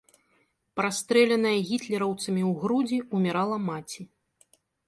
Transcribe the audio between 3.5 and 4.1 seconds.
маці.